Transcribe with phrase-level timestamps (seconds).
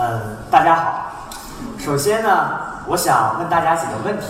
[0.00, 1.12] 嗯，大家好。
[1.76, 2.50] 首先呢，
[2.86, 4.26] 我想问大家几个问题，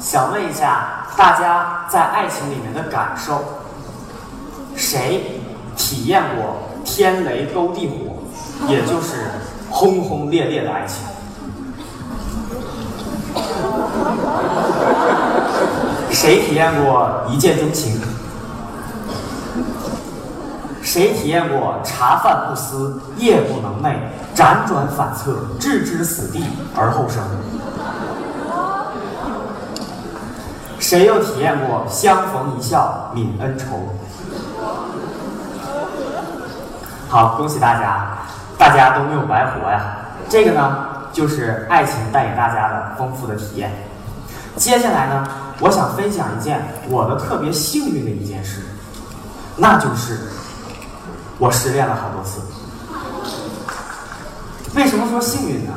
[0.00, 3.40] 想问一下大家在爱情里面的感受。
[4.74, 5.40] 谁
[5.76, 8.16] 体验过天雷勾地火，
[8.66, 9.30] 也就是
[9.70, 11.06] 轰轰烈烈的爱情？
[16.10, 18.00] 谁体验过一见钟情？
[20.92, 23.94] 谁体验过茶饭不思、夜不能寐、
[24.34, 27.22] 辗转反侧、置之死地而后生？
[30.80, 33.66] 谁又体验过相逢一笑泯恩仇？
[37.08, 38.18] 好，恭喜大家，
[38.58, 39.96] 大家都没有白活呀！
[40.28, 43.70] 这个呢，就是爱情带给大家的丰富的体验。
[44.56, 45.28] 接下来呢，
[45.60, 48.62] 我想分享一件我的特别幸运的一件事，
[49.54, 50.18] 那就是
[51.40, 52.40] 我失恋了好多次。
[54.76, 55.72] 为什么说幸运呢？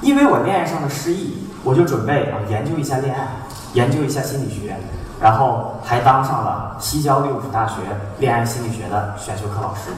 [0.00, 3.28] 因为我恋爱上的失意，我就准备啊研究一下恋爱，
[3.74, 4.76] 研究一下心理学，
[5.20, 7.74] 然后还当上了西交利物浦大学
[8.18, 9.92] 恋爱心理学的选修课老师。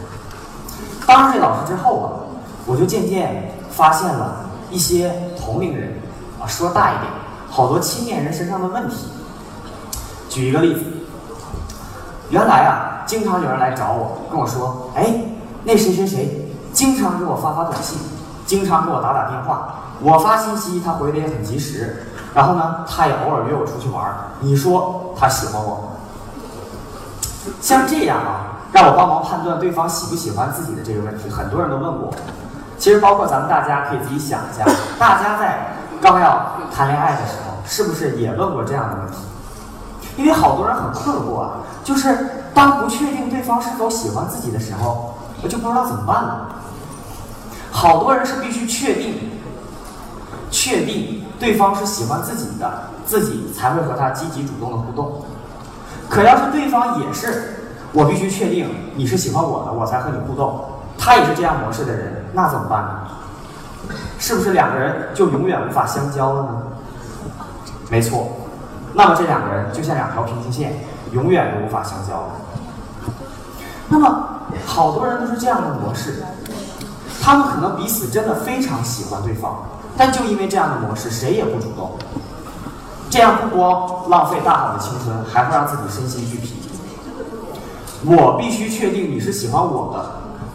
[1.06, 2.06] 当上这老师之后啊，
[2.66, 5.94] 我就渐渐发现了一些同龄人
[6.40, 7.12] 啊，说大一点，
[7.48, 9.08] 好多青年人身上的问题。
[10.28, 10.82] 举一个例子，
[12.30, 15.22] 原来啊，经常有人来找我，跟我说：“哎，
[15.64, 17.98] 那谁谁谁经常给我发发短信，
[18.46, 24.14] 经常给我打打电话，我发信息他回的也很及时，然后呢，他也偶尔约我出去玩儿。
[24.40, 25.94] 你说他喜欢我？”
[27.60, 28.44] 像这样啊。
[28.70, 32.12] 让我帮忙判断对方喜不喜欢自己的这个问题，很多人都问过。
[32.76, 34.62] 其实包括咱们大家可以自己想一下，
[35.00, 39.16] 大家在刚要谈恋爱的时候，是不是也问过这样的问题？
[40.18, 41.50] 因为好多人很困惑啊，
[41.82, 45.14] 就是当不确定对方是否喜欢自己的时候，
[45.44, 46.56] 我就不知道怎么办了。
[47.70, 49.30] 好多人是必须确定，
[50.50, 55.22] 确定对方是喜欢自己的，自己才会和他积极主动的互动。
[56.08, 57.54] 可要是对方也是。
[57.92, 60.62] 我必须确定你是喜欢我的，我才和你互动。
[60.98, 63.94] 他也是这样模式的人，那怎么办呢？
[64.18, 66.62] 是不是两个人就永远无法相交了呢？
[67.88, 68.26] 没错，
[68.94, 72.28] 那么这两个人就像两条平行线，永远都无法相交。
[73.88, 74.28] 那么
[74.66, 76.22] 好多人都是这样的模式，
[77.22, 79.62] 他们可能彼此真的非常喜欢对方，
[79.96, 81.92] 但就因为这样的模式，谁也不主动，
[83.08, 86.54] 这样不光浪费大好的青春，还会让自己身心俱疲。
[88.04, 90.10] 我必须确定你是喜欢我的，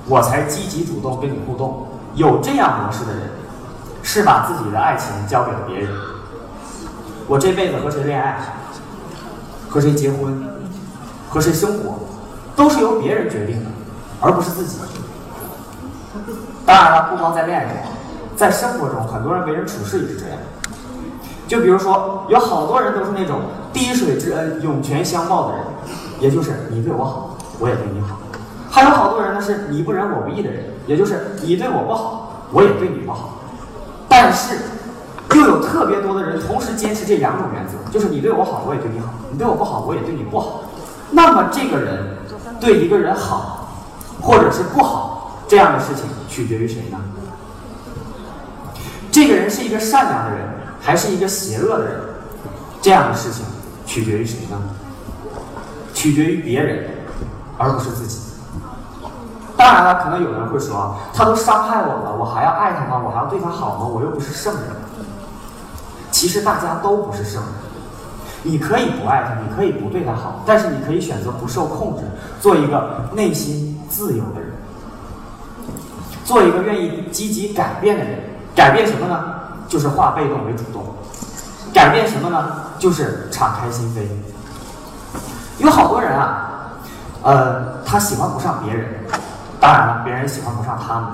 [0.07, 1.87] 我才积极主动跟你互动。
[2.15, 3.31] 有这样模式的人，
[4.03, 5.91] 是把自己的爱情交给了别人。
[7.27, 8.39] 我这辈子和谁恋爱，
[9.67, 10.45] 和谁结婚，
[11.29, 11.92] 和谁生活，
[12.55, 13.69] 都是由别人决定的，
[14.21, 14.77] 而不是自己。
[16.65, 17.73] 当然了，不光在恋爱中，
[18.35, 20.37] 在生活中，很多人为人处事也是这样。
[21.47, 23.41] 就比如说，有好多人都是那种
[23.73, 25.63] 滴水之恩涌泉相报的人，
[26.19, 27.37] 也就是你对我好。
[27.59, 28.17] 我也对你好，
[28.69, 33.39] 还有好多人呢，是你不仁我不义的人，也就是你对我不好，我也对你不好。
[34.09, 34.57] 但是，
[35.35, 40.61] 又有特别多的人同时坚持这两种原则，就是你对我好，我也对你好；你对我不好，我也对你不好。
[41.11, 42.12] 那么，这个人
[42.63, 43.67] 对一个人好，
[44.21, 46.97] 或者是不好，这样的事情取决于谁呢？
[49.11, 50.47] 这个人是一个善良的人，
[50.79, 51.99] 还是一个邪恶的人？
[52.81, 53.45] 这样的事情
[53.85, 54.57] 取决于谁呢？
[55.93, 56.89] 取决于别人。
[57.55, 58.19] 而不是自己。
[59.55, 62.99] 当然了，可能有人会说，他都伤害我了，我还要爱他吗？
[63.05, 63.85] 我还要对他好吗？
[63.85, 64.63] 我又不是圣人。
[66.09, 67.51] 其实大家都不是圣人。
[68.43, 72.03] 你可以不爱他，你可以不对他好，但是你可以选择不受控制，
[72.39, 74.51] 做一个内心自由的人，
[76.25, 78.19] 做一个愿意积极改变的人。
[78.55, 79.23] 改变什么呢？
[79.67, 80.83] 就是化被动为主动。
[81.73, 82.51] 改变什么呢？
[82.77, 84.03] 就是敞开心扉。
[85.57, 86.49] 有好多人啊。
[87.23, 88.85] 呃，他喜欢不上别人，
[89.59, 91.09] 当然了，别人喜欢不上他们。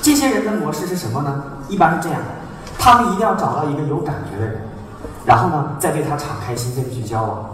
[0.00, 1.44] 这些人的模式是什么呢？
[1.68, 2.18] 一般是这样：
[2.78, 4.67] 他们一定要找到一个有感觉的人，
[5.28, 7.44] 然后呢，再对他敞开心扉的去交往。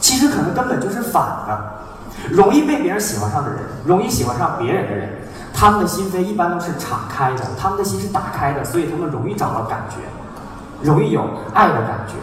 [0.00, 1.80] 其实可能根本就是反的。
[2.28, 5.08] 容易被别人喜欢上的人，容易喜欢上别人的人，
[5.54, 9.96] 他们的心扉一般都是敞开的，他们的心是打开的，所以他们容易找到感觉，
[10.82, 11.22] 容易有
[11.54, 12.16] 爱的感觉。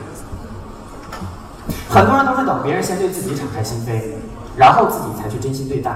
[1.89, 4.13] 很多人都是等别人先对自己敞开心扉，
[4.55, 5.91] 然后自己才去真心对待。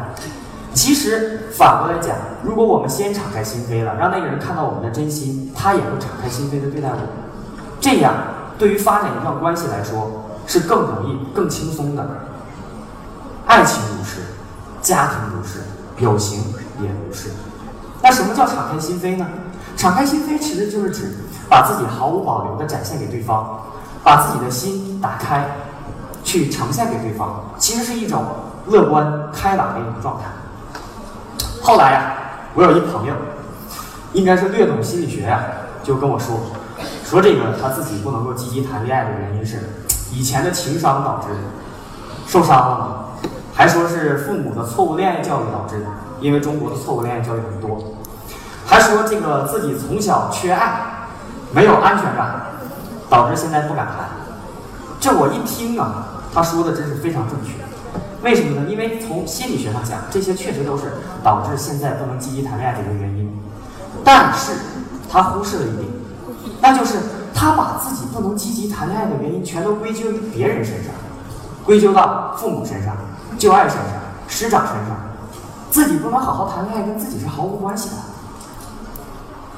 [0.73, 7.05] 其实反过来讲，如果我们先敞开心扉了，让那个人看到我们的真心，他也会敞开心扉的对待我们。
[7.79, 8.13] 这样
[8.61, 12.07] 对于发展一段关系来说是更容易、更轻松的。
[13.47, 14.21] 爱情如是，
[14.83, 15.61] 家庭如是，
[15.97, 17.31] 友情也如是。
[18.03, 19.25] 那什么叫敞开心扉呢？
[19.75, 21.11] 敞开心扉其实就是指
[21.49, 23.61] 把自己毫无保留地展现给对方，
[24.03, 25.43] 把自己的心打开，
[26.23, 28.23] 去呈现给对方，其实是一种
[28.67, 30.25] 乐观开朗的一种状态。
[31.63, 32.13] 后来呀，
[32.53, 33.15] 我有一朋友，
[34.13, 35.41] 应该是略懂心理学呀，
[35.83, 36.37] 就跟我说，
[37.11, 39.57] 说这个他自己不能够积极谈恋爱的原因是
[40.13, 41.39] 以前的情商导致的，
[42.25, 43.05] 受伤了嘛，
[43.53, 45.87] 还说是父母的错误恋爱教育导致的，
[46.21, 47.83] 因为中国的错误恋爱教育很多。
[48.65, 51.09] 还说这个自己从小缺爱，
[51.51, 52.43] 没有安全感，
[53.09, 54.09] 导致现在不敢谈。
[55.01, 57.55] 这我一听啊，他说的真是非常正确。
[58.23, 58.69] 为什么呢？
[58.69, 60.83] 因为从心理学上讲，这些确实都是
[61.21, 63.29] 导致现在不能积极谈恋爱的一个原因。
[64.01, 64.53] 但是
[65.11, 65.89] 他忽视了一点，
[66.61, 66.97] 那就是
[67.33, 70.93] 他把自己不能积极谈恋爱的原因全都归咎于别人身上，
[71.65, 72.95] 归咎到父母身上、
[73.37, 73.85] 旧爱身上、
[74.27, 74.95] 师长身上，
[75.71, 77.95] 自己不能好好谈恋爱，跟自己是毫无关系的。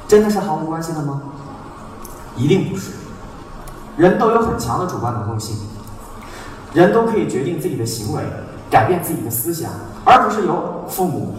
[0.08, 1.22] 真的是毫无关系的吗？
[2.38, 2.92] 一定不是。
[3.98, 5.56] 人都有很强的主观能动性，
[6.74, 8.24] 人都可以决定自己的行为，
[8.70, 9.70] 改变自己的思想，
[10.06, 11.36] 而不是由父母、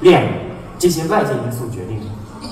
[0.00, 0.32] 恋人
[0.78, 2.00] 这些外界因素决定。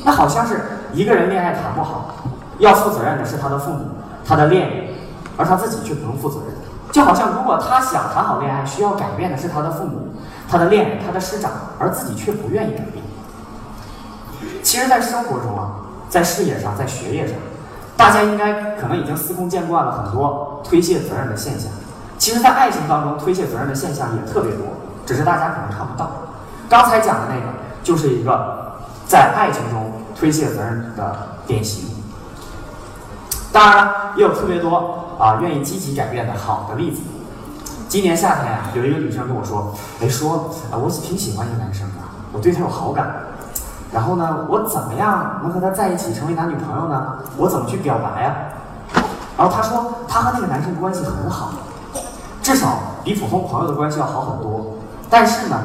[0.05, 0.61] 那好像是
[0.93, 2.15] 一个人恋爱谈不好，
[2.59, 3.87] 要负责任的是他的父母、
[4.27, 4.95] 他的恋人，
[5.37, 6.55] 而他自己却不用负责任。
[6.91, 10.09] 就好像如果他想谈好恋爱，需要改变的是他的父母、
[10.49, 13.05] 他的恋人、他的师长，而自己却不愿意改变。
[14.63, 15.71] 其实，在生活中啊，
[16.09, 17.37] 在事业上，在学业上，
[17.97, 21.71] 大家应该可能已经司空见惯了很多推卸责任的现象。
[22.17, 24.65] 其实，在爱情当中，推卸责任的现象也特别多，
[25.05, 26.11] 只是大家可能看不到。
[26.69, 27.47] 刚才讲的那个，
[27.83, 28.77] 就是一个
[29.07, 29.88] 在爱情中
[30.19, 31.17] 推卸责任的
[31.47, 31.89] 典型。
[33.53, 37.01] 当然，也有特别多啊愿意积极改变的好的例子。
[37.89, 41.95] 今年夏天啊，有一个女生跟我说：“哎，说啊，我挺喜欢一个男生的，
[42.33, 43.11] 我对他有好感。”
[43.91, 47.19] 然后呢，我怎么样能和他在一起成为男女朋友呢？
[47.39, 48.35] 我怎么去表白呀？
[49.39, 51.53] 然后他说，他和那个男生关系很好，
[52.43, 54.75] 至少比普通朋友的关系要好很多。
[55.09, 55.57] 但是呢，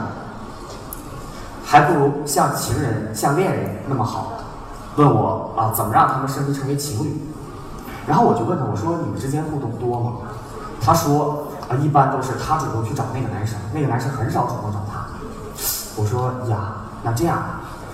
[1.65, 4.31] 还不如像情人、像恋人那么好。
[4.95, 7.21] 问我啊，怎么让他们升级成为情侣？
[8.05, 10.13] 然后我就问他，我说你们之间互动多吗？
[10.81, 15.05] 他说啊，一般都是他主动去找那个男生，那个男生很少主动找他。
[15.95, 16.73] 我说呀，
[17.03, 17.41] 那这样。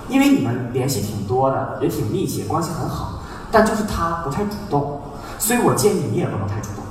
[0.09, 3.19] 因为你们联系挺多的，也挺密切，关系很好，
[3.51, 5.01] 但就是他不太主动，
[5.37, 6.83] 所以我建议你也不能太主动，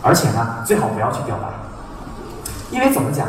[0.00, 1.48] 而且呢，最好不要去表白，
[2.70, 3.28] 因为怎么讲，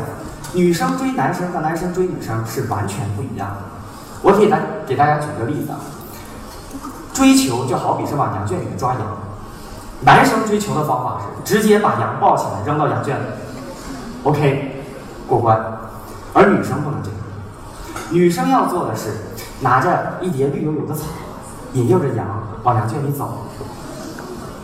[0.54, 3.73] 女生追男生和男生追女生是完全不一样的。
[4.24, 5.76] 我可以来给大家举个例子啊，
[7.12, 9.00] 追求就好比是往羊圈里面抓羊，
[10.00, 13.24] 男生追求的方法是直接把羊抱起来扔到羊圈里
[14.22, 14.82] ，OK，
[15.28, 15.62] 过关，
[16.32, 17.18] 而女生不能这样。
[18.10, 19.10] 女生要做的是
[19.60, 21.02] 拿着一叠绿油油的草，
[21.74, 22.26] 引诱着羊
[22.62, 23.46] 往羊圈里走。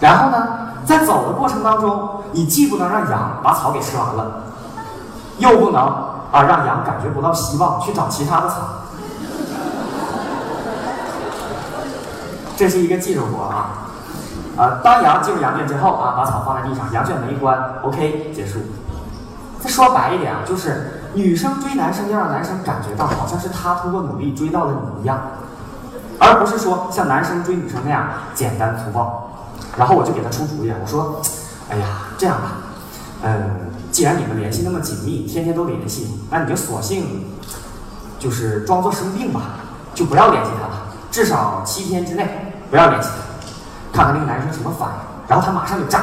[0.01, 4.43] 然后呢，在走的过程当中，你既不能让羊把草给吃完了，
[5.37, 5.83] 又不能
[6.33, 8.57] 啊让羊感觉不到希望去找其他的草。
[12.61, 13.89] 这是一个技术活啊！
[14.59, 18.59] 啊，当羊进入羊圈之后啊，把草放在地上，羊圈门一关，OK，结束。
[19.59, 20.99] 再说白一点啊，就是。
[21.15, 25.21] 女生追男生要让男生感觉到好像是他通过努力追到了你一样，
[26.21, 29.33] 而不是说像男生追女生那样简单粗暴。
[29.77, 31.21] 然后我就给他出主意，我说
[31.69, 31.87] ：“哎呀，
[32.17, 32.59] 这样吧，
[33.23, 37.25] 嗯，既然你们联系那么紧密，天天都联系，那你就索性
[38.21, 39.41] 就是装作生病吧，
[39.95, 43.09] 就不要联系他了，至少七天之内不要联系
[43.93, 44.95] 他，看看那个男生什么反应。”
[45.29, 46.03] 然后他马上就炸，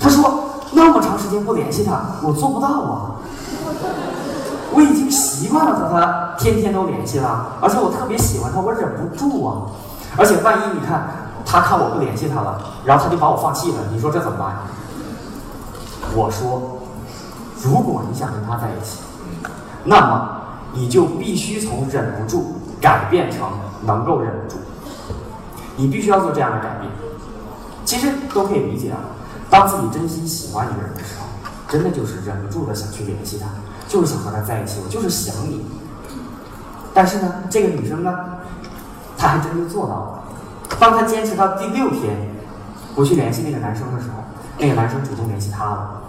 [0.00, 3.16] 他说：“那么长时间不联系他，我做不到啊。”
[4.70, 9.62] 我已经习惯了和他天天都联系了，而且我特别喜欢他，我忍不住啊！
[10.16, 11.08] 而且万一你看
[11.44, 14.56] 他看我不联系他了，然后他就把我放弃了，你说这怎么办？
[16.14, 16.80] 我说，
[17.62, 19.00] 如果你想跟他在一起，
[19.84, 20.28] 那么
[20.72, 23.48] 你就必须从忍不住改变成
[23.84, 24.56] 能够忍住，
[25.78, 26.90] 你必须要做这样的改变。
[27.86, 28.98] 其实都可以理解啊，
[29.48, 31.26] 当自己真心喜欢一个人的时候，
[31.66, 33.46] 真的就是忍不住的想去联系他。
[33.88, 35.64] 就是想和他在一起，我就是想你。
[36.92, 38.14] 但是呢，这个女生呢，
[39.16, 40.24] 她还真就做到了。
[40.78, 42.14] 当她坚持到第六天
[42.94, 44.22] 不去联系那个男生的时候，
[44.58, 46.02] 那个男生主动联系她了，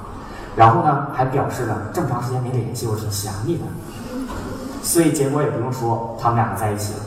[0.58, 3.64] 然后呢，还表示了这么长时间没联系，我挺想你的。
[4.84, 7.00] 所以结果也不用说，他们两个在一起了。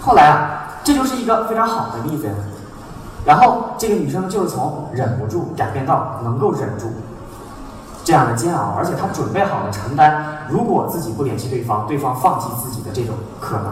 [0.00, 2.30] 后来啊，这就是一个非常好的例子。
[3.24, 6.90] 然后这个女生就是从忍不住改变到能够忍住。
[8.04, 13.66] 这样的煎熬，而且她准备好了承担，如果自己不联系对方，对方放弃自己的这种可能。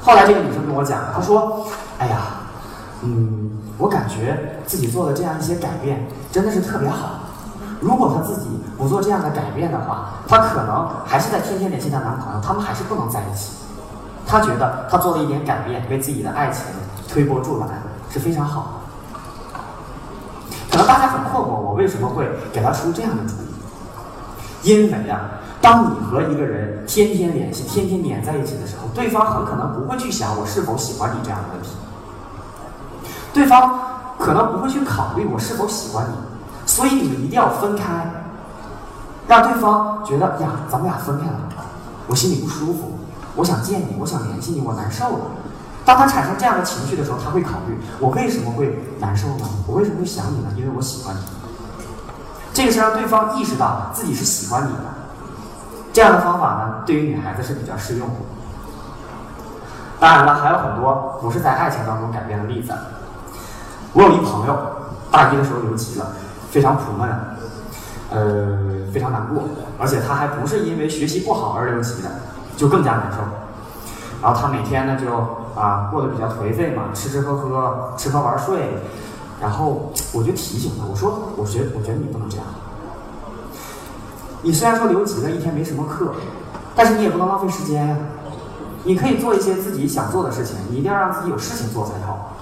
[0.00, 1.66] 后来这个女生跟我讲，她说
[1.98, 2.18] ：“哎呀，
[3.02, 7.20] 嗯，我感觉自己做的这样一些改变真的是特别好。
[7.80, 8.48] 如果她自己
[8.78, 13.54] 不做这样的改变的话，她可能还是在天天联系她男朋友，他们还是不能在一起。
[14.32, 16.64] 他觉得他做了一点改变，为自己的爱情
[17.06, 17.68] 推波助澜
[18.10, 18.80] 是非常好
[19.52, 19.60] 的。
[20.70, 23.34] 可能大家很困惑，我为什么会给他出这样的主
[24.62, 24.70] 意？
[24.72, 25.20] 因为啊。”
[25.60, 31.76] 当你和一个人天天联系、天天黏在一起的时候，对方很可能不会去想我是否喜欢你这样的问题。
[33.32, 33.78] 对方
[34.18, 36.14] 可能不会去考虑我是否喜欢你，
[36.66, 38.10] 所以你们一定要分开，
[39.28, 41.38] 让对方觉得呀，咱们俩分开了，
[42.08, 42.91] 我心里不舒服，
[43.36, 45.24] 我想见你，我想联系你，我难受了。
[45.84, 49.46] 当他产生这样的情绪的时候，他会考虑我为什么会难受呢？
[49.66, 50.48] 我为什么会想你呢？
[50.56, 51.20] 因为我喜欢你。
[52.52, 54.84] 这个是让对方意识到自己是喜欢你的。
[55.92, 58.14] 这样的方法呢，对于女孩子是比较适用的。
[59.98, 62.72] 当然了，还有很多不是在爱情当中改变的例子。
[63.92, 64.56] 我有一朋友，
[65.10, 66.12] 大一的时候留级了，
[66.50, 67.08] 非常苦闷，
[68.10, 69.42] 呃，非常难过，
[69.78, 72.10] 而且他还不是因为学习不好而留级的，
[72.56, 73.18] 就更加难受。
[74.22, 78.82] 然后他每天呢就啊过得比较颓废嘛，吃吃喝喝，吃喝玩睡。
[79.40, 82.46] 然后我就提醒他，我说，我觉我觉得你不能这样。
[84.42, 86.12] 你虽然说留级了，一天没什么课，
[86.76, 87.96] 但是你也不能浪费时间呀。
[88.84, 92.36] 你可以做一些自己想做的事情，你一定要让自己有事情做才好。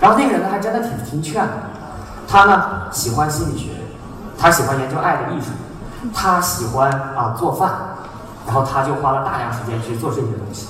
[0.00, 1.52] 然后那个人呢，还真的挺听劝的。
[2.28, 3.70] 他呢喜欢心理学，
[4.36, 5.50] 他喜欢研究爱的艺术，
[6.12, 7.70] 他喜欢啊做饭，
[8.46, 10.68] 然后他就花了大量时间去做这些东西。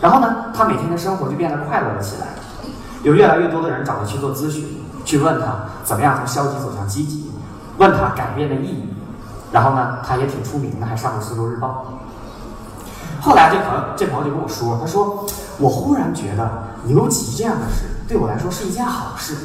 [0.00, 2.28] 然后呢，他每天的生活就变得快乐了起来。
[3.02, 7.30] 有越来越多的人找他去做咨询，去问他怎么样从消极走向积极，
[7.78, 8.88] 问他改变的意义。
[9.52, 11.98] 然后呢，他也挺出名的，还上过《苏州日报》。
[13.24, 15.26] 后来这朋友这朋友就跟我说：“他说
[15.58, 16.50] 我忽然觉得
[16.86, 19.36] 留级这样的事对我来说是一件好事。”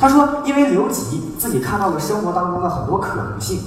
[0.00, 3.62] 他说：“因为留级，自己看到了生活当中的很多可能性，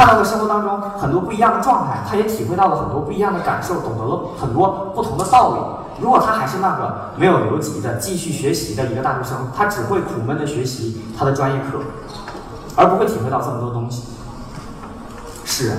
[0.00, 6.02] 看到了生活当中很多不一样的状态，他也体会到了很多不一样的感受，懂得了很多不同的道理。
[6.02, 11.82] 如果他还是那个没有留级的继续学习的一个大学生，他只会苦闷的学习他的专业课。”
[12.76, 14.14] 而不会体会到这么多东西。
[15.44, 15.72] 是，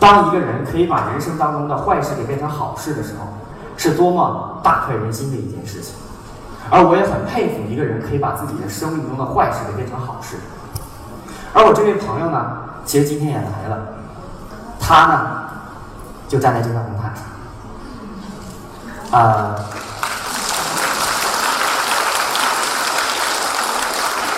[0.00, 3.28] 当一个人可以把人生当中的坏事给变成好事的时候，
[3.76, 5.94] 是多么大快人心的一件事情。
[6.68, 10.38] 而我也很佩服一个人可以把自己的生命中的坏事给变成好事。
[11.52, 13.78] 而我这位朋友呢，其实今天也来了，
[14.78, 15.30] 他呢，
[16.28, 17.12] 就站在这块红毯
[19.10, 19.56] 上，啊。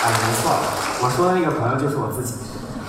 [0.09, 0.51] 没错，
[1.03, 2.33] 我说的那个朋友就是我自己。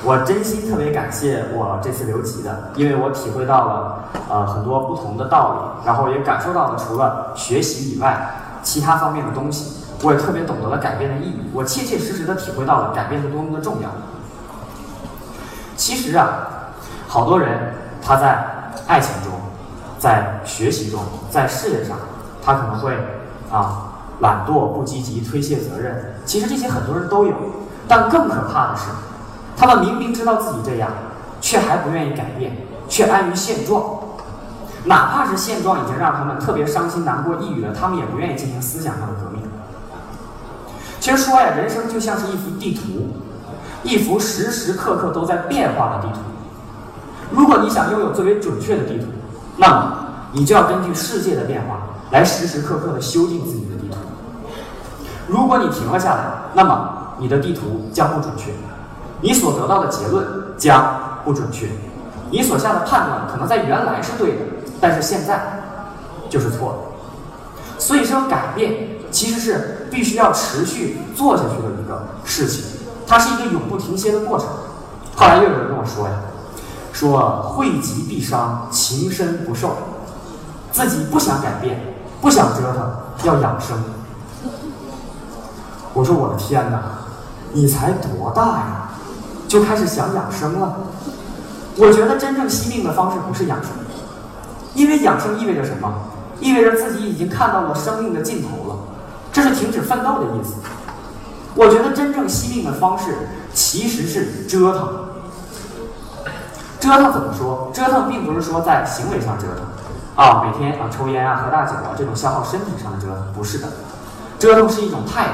[0.04, 8.30] 我真心特别感谢我这次留级的，因为我体会到了呃很多不同的道理，然后也感受到了除了学习以外
[8.62, 9.74] 其他方面的东西。
[10.00, 13.90] 我也特别懂得了改变的意义，我切切实实的体会到了改变是多么的重要。
[15.78, 16.74] 其实啊，
[17.08, 18.44] 好多人他在
[18.86, 19.32] 爱情中、
[19.98, 21.96] 在学习中、在事业上，
[22.44, 22.92] 他可能会
[23.50, 23.84] 啊。
[24.20, 27.32] 懒惰、不积极、推卸责任，其实这些很多人都有，
[27.86, 28.86] 但更可怕的是，
[29.56, 30.90] 他们明明知道自己这样，
[31.40, 32.56] 却还不愿意改变，
[32.88, 33.80] 却安于现状。
[34.86, 39.40] 哪怕是现状已经让他们特别伤心、难过、抑郁了，他们也不愿意进行思想上的革命。
[40.98, 43.12] 其实说呀，人生就像是一幅地图，
[43.82, 46.20] 一幅时时刻刻都在变化的地图。
[47.30, 49.06] 如果你想拥有最为准确的地图，
[49.56, 49.98] 那么
[50.32, 51.80] 你就要根据世界的变化
[52.10, 53.96] 来时时刻刻的修订自己的地图。
[55.26, 58.50] 如果你停了下来，那么你的地图将不准确，
[59.20, 61.68] 你所得到的结论将不准确，
[62.30, 64.38] 你所下的判断可能在原来是对的，
[64.80, 65.60] 但是现在
[66.30, 67.78] 就是错的。
[67.78, 68.72] 所以说，改变
[69.10, 72.64] 其实是必须要持续做下去的一个事情，
[73.08, 74.46] 它是一个永不停歇的过程。
[75.16, 76.14] 后来又有人跟我说呀，
[76.92, 79.70] 说惠及必伤，情深不寿，
[80.70, 81.80] 自己不想改变，
[82.20, 82.92] 不想折腾，
[83.24, 83.82] 要养生。
[85.94, 86.82] 我说我的天哪，
[87.52, 88.90] 你才多大呀，
[89.48, 90.76] 就开始想养生了？
[91.76, 93.70] 我觉得真正惜命的方式不是养生，
[94.74, 95.92] 因为养生意味着什么？
[96.40, 98.76] 意味着自己已经看到了生命的尽头了，
[99.32, 100.54] 这是停止奋斗的意思。
[101.58, 104.88] 我觉得真正惜命的方式其实是折腾。
[106.78, 107.72] 折腾怎么说？
[107.74, 113.68] 折腾并不是说在行为上折腾，啊，每天啊抽烟啊喝大酒啊这种消耗身体上的折腾，不是的。
[114.38, 115.32] 折腾是一种态度。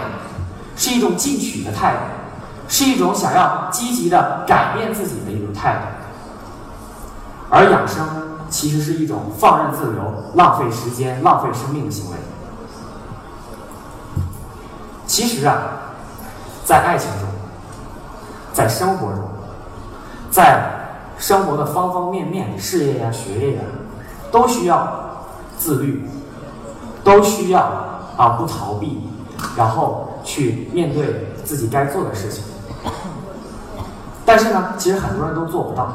[0.76, 2.00] 是一种进取的态度，
[2.66, 5.81] 是一种想要积极的改变自己的一种态度。
[7.49, 8.04] 而养生
[8.50, 12.16] 其实是一种放任自流、浪费时间、浪费生命的行为。
[15.07, 15.59] 其实啊，
[16.64, 17.28] 在爱情中，
[18.52, 19.21] 在生活中，
[20.30, 20.64] 在
[21.18, 23.62] 生活的方方面面，事业呀、学业呀，
[24.33, 25.26] 都需要
[25.59, 26.09] 自律，
[27.04, 27.61] 都需要
[28.16, 29.00] 啊不逃避，
[29.56, 32.42] 然后去面对自己该做的事情。
[34.25, 35.92] 但是呢，其实很多人都做不到。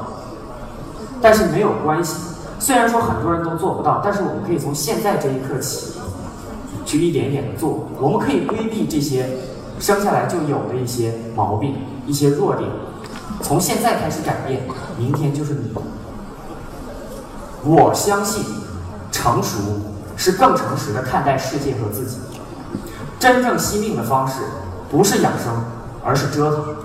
[1.22, 2.16] 但是没有关系，
[2.60, 6.00] 虽然说很多人都做不到，但是我们可以从现在这一刻起，
[6.86, 7.88] 去一点点的做。
[8.00, 9.28] 我们可以规避这些
[9.80, 12.70] 生下来就有的一些毛病、一些弱点，
[13.42, 14.68] 从现在开始改变，
[14.98, 15.74] 明天就是你。
[17.64, 18.44] 我相信，
[19.12, 19.58] 成熟
[20.16, 22.18] 是更诚实的看待世界和自己。
[23.20, 24.42] 真正惜命的方式，
[24.92, 25.64] 不是养生，
[26.04, 26.76] 而是折腾。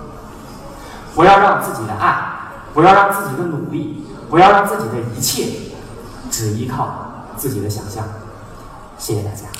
[1.13, 4.01] 不要让自己的爱，不要让自己的努力。
[4.27, 5.71] 不要让自己的一切
[6.31, 8.03] 只依靠自己的想象。
[8.97, 9.54] 谢谢大家。